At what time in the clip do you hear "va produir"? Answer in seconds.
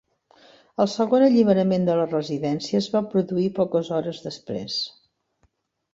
2.97-3.53